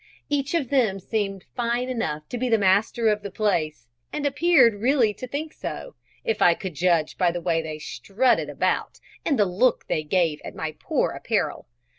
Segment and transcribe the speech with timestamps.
[0.29, 4.81] Each of them seemed fine enough to be the master of the place, and appeared
[4.81, 5.93] really to think so,
[6.23, 10.41] if I could judge by the way they strutted about and the look they gave
[10.43, 11.67] at my poor apparel.